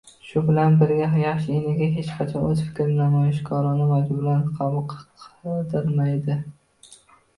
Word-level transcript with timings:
Shu 0.27 0.41
bilan 0.45 0.77
birga 0.77 1.09
yaxshi 1.23 1.51
enaga 1.57 1.89
hech 1.97 2.09
qachon 2.21 2.47
o‘z 2.47 2.63
fikrini 2.69 2.97
namoyishkorona 3.03 3.91
majburan 3.93 4.41
qabul 4.57 4.83
qildirmaydi 4.97 6.43